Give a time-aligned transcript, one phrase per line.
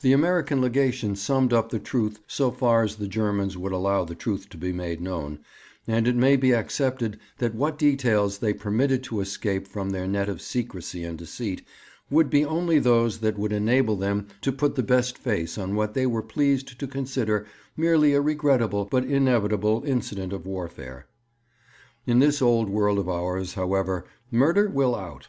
[0.00, 4.16] The American Legation summed up the truth so far as the Germans would allow the
[4.16, 5.38] truth to be made known
[5.86, 10.28] and it may be accepted that what details they permitted to escape from their net
[10.28, 11.62] of secrecy and deceit
[12.10, 15.94] would be only those that would enable them to put the best face on what
[15.94, 17.46] they were pleased to consider
[17.76, 21.06] merely a regrettable, but inevitable, incident of warfare.
[22.06, 25.28] In this old world of ours, however, 'murder will out.'